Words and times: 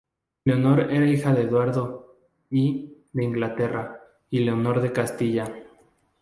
Leonor 0.45 0.79
era 0.91 1.05
hija 1.05 1.31
de 1.31 1.43
Eduardo 1.43 2.17
I 2.49 2.91
de 3.13 3.23
Inglaterra 3.23 4.01
y 4.31 4.39
Leonor 4.39 4.81
de 4.81 4.91
Castilla. 4.91 5.53